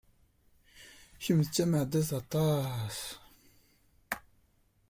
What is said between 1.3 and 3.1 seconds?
d tameɛdazt aṭas!